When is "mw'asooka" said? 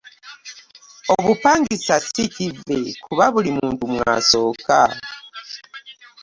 3.93-4.79